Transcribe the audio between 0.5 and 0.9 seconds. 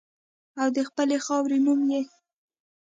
او د